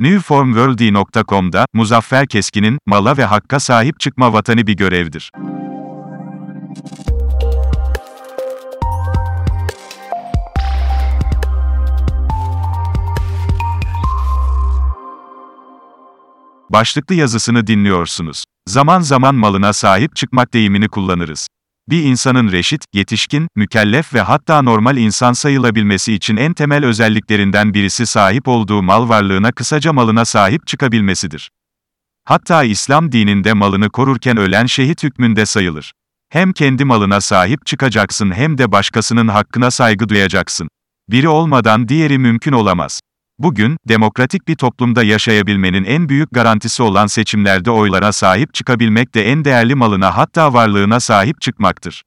Newformworld.com'da, 0.00 1.66
Muzaffer 1.74 2.26
Keskin'in, 2.26 2.78
mala 2.86 3.16
ve 3.16 3.24
hakka 3.24 3.60
sahip 3.60 4.00
çıkma 4.00 4.32
vatanı 4.32 4.66
bir 4.66 4.76
görevdir. 4.76 5.30
Başlıklı 16.70 17.14
yazısını 17.14 17.66
dinliyorsunuz. 17.66 18.44
Zaman 18.66 19.00
zaman 19.00 19.34
malına 19.34 19.72
sahip 19.72 20.16
çıkmak 20.16 20.52
deyimini 20.52 20.88
kullanırız. 20.88 21.48
Bir 21.90 22.02
insanın 22.02 22.52
reşit, 22.52 22.84
yetişkin, 22.92 23.48
mükellef 23.56 24.14
ve 24.14 24.20
hatta 24.20 24.62
normal 24.62 24.96
insan 24.96 25.32
sayılabilmesi 25.32 26.12
için 26.12 26.36
en 26.36 26.52
temel 26.52 26.84
özelliklerinden 26.84 27.74
birisi 27.74 28.06
sahip 28.06 28.48
olduğu 28.48 28.82
mal 28.82 29.08
varlığına 29.08 29.52
kısaca 29.52 29.92
malına 29.92 30.24
sahip 30.24 30.66
çıkabilmesidir. 30.66 31.50
Hatta 32.24 32.64
İslam 32.64 33.12
dininde 33.12 33.52
malını 33.52 33.90
korurken 33.90 34.36
ölen 34.36 34.66
şehit 34.66 35.02
hükmünde 35.02 35.46
sayılır. 35.46 35.92
Hem 36.28 36.52
kendi 36.52 36.84
malına 36.84 37.20
sahip 37.20 37.66
çıkacaksın 37.66 38.32
hem 38.34 38.58
de 38.58 38.72
başkasının 38.72 39.28
hakkına 39.28 39.70
saygı 39.70 40.08
duyacaksın. 40.08 40.68
Biri 41.08 41.28
olmadan 41.28 41.88
diğeri 41.88 42.18
mümkün 42.18 42.52
olamaz. 42.52 43.00
Bugün, 43.42 43.76
demokratik 43.88 44.48
bir 44.48 44.56
toplumda 44.56 45.02
yaşayabilmenin 45.02 45.84
en 45.84 46.08
büyük 46.08 46.30
garantisi 46.30 46.82
olan 46.82 47.06
seçimlerde 47.06 47.70
oylara 47.70 48.12
sahip 48.12 48.54
çıkabilmek 48.54 49.14
de 49.14 49.26
en 49.30 49.44
değerli 49.44 49.74
malına 49.74 50.16
hatta 50.16 50.52
varlığına 50.52 51.00
sahip 51.00 51.40
çıkmaktır. 51.40 52.02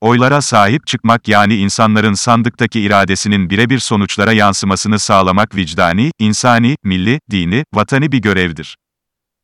Oylara 0.00 0.40
sahip 0.40 0.86
çıkmak 0.86 1.28
yani 1.28 1.56
insanların 1.56 2.14
sandıktaki 2.14 2.80
iradesinin 2.80 3.50
birebir 3.50 3.78
sonuçlara 3.78 4.32
yansımasını 4.32 4.98
sağlamak 4.98 5.54
vicdani, 5.54 6.10
insani, 6.18 6.76
milli, 6.84 7.20
dini, 7.30 7.64
vatani 7.74 8.12
bir 8.12 8.18
görevdir. 8.18 8.76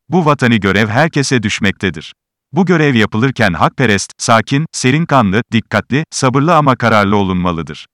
Bu 0.09 0.25
vatani 0.25 0.59
görev 0.59 0.87
herkese 0.87 1.43
düşmektedir. 1.43 2.13
Bu 2.51 2.65
görev 2.65 2.95
yapılırken 2.95 3.53
hakperest, 3.53 4.11
sakin, 4.17 4.65
serinkanlı, 4.71 5.41
dikkatli, 5.51 6.03
sabırlı 6.11 6.55
ama 6.55 6.75
kararlı 6.75 7.15
olunmalıdır. 7.15 7.85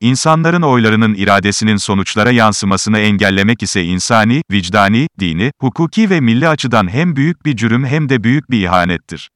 İnsanların 0.00 0.62
oylarının 0.62 1.14
iradesinin 1.14 1.76
sonuçlara 1.76 2.30
yansımasını 2.30 2.98
engellemek 2.98 3.62
ise 3.62 3.84
insani, 3.84 4.42
vicdani, 4.50 5.08
dini, 5.20 5.52
hukuki 5.60 6.10
ve 6.10 6.20
milli 6.20 6.48
açıdan 6.48 6.92
hem 6.92 7.16
büyük 7.16 7.46
bir 7.46 7.56
cürüm 7.56 7.86
hem 7.86 8.08
de 8.08 8.24
büyük 8.24 8.50
bir 8.50 8.62
ihanettir. 8.62 9.30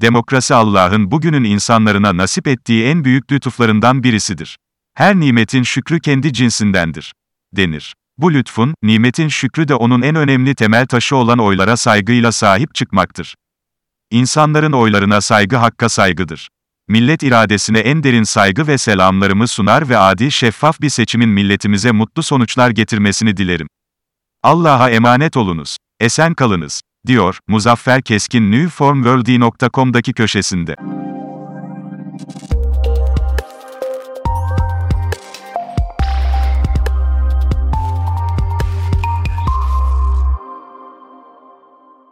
Demokrasi 0.00 0.54
Allah'ın 0.54 1.10
bugünün 1.10 1.44
insanlarına 1.44 2.16
nasip 2.16 2.48
ettiği 2.48 2.84
en 2.84 3.04
büyük 3.04 3.32
lütuflarından 3.32 4.02
birisidir. 4.02 4.58
Her 4.94 5.20
nimetin 5.20 5.62
şükrü 5.62 6.00
kendi 6.00 6.32
cinsindendir. 6.32 7.12
denir. 7.52 7.94
Bu 8.18 8.34
lütfun, 8.34 8.74
nimetin 8.82 9.28
şükrü 9.28 9.68
de 9.68 9.74
onun 9.74 10.02
en 10.02 10.14
önemli 10.14 10.54
temel 10.54 10.86
taşı 10.86 11.16
olan 11.16 11.38
oylara 11.38 11.76
saygıyla 11.76 12.32
sahip 12.32 12.74
çıkmaktır. 12.74 13.34
İnsanların 14.10 14.72
oylarına 14.72 15.20
saygı 15.20 15.56
hakka 15.56 15.88
saygıdır. 15.88 16.48
Millet 16.92 17.22
iradesine 17.22 17.78
en 17.78 18.02
derin 18.02 18.22
saygı 18.22 18.66
ve 18.66 18.78
selamlarımı 18.78 19.48
sunar 19.48 19.88
ve 19.88 19.98
adil 19.98 20.30
şeffaf 20.30 20.80
bir 20.80 20.88
seçimin 20.88 21.28
milletimize 21.28 21.92
mutlu 21.92 22.22
sonuçlar 22.22 22.70
getirmesini 22.70 23.36
dilerim. 23.36 23.68
Allah'a 24.42 24.90
emanet 24.90 25.36
olunuz. 25.36 25.76
Esen 26.00 26.34
kalınız, 26.34 26.80
diyor 27.06 27.38
Muzaffer 27.48 28.02
Keskin 28.02 28.52
newformworld.com'daki 28.52 30.12
köşesinde. 30.12 30.76